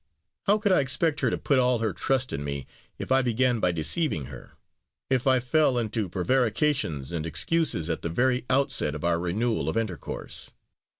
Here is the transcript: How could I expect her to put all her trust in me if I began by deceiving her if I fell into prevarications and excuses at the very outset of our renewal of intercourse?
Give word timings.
How 0.47 0.57
could 0.57 0.71
I 0.71 0.79
expect 0.79 1.19
her 1.19 1.29
to 1.29 1.37
put 1.37 1.59
all 1.59 1.77
her 1.77 1.93
trust 1.93 2.33
in 2.33 2.43
me 2.43 2.65
if 2.97 3.11
I 3.11 3.21
began 3.21 3.59
by 3.59 3.71
deceiving 3.71 4.25
her 4.33 4.53
if 5.11 5.27
I 5.27 5.39
fell 5.39 5.77
into 5.77 6.09
prevarications 6.09 7.11
and 7.11 7.23
excuses 7.23 7.87
at 7.87 8.01
the 8.01 8.09
very 8.09 8.43
outset 8.49 8.95
of 8.95 9.03
our 9.03 9.19
renewal 9.19 9.69
of 9.69 9.77
intercourse? 9.77 10.49